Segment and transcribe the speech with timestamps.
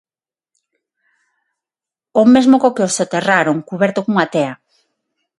[2.21, 4.53] O mesmo co que o soterraron, cuberto cunha tea.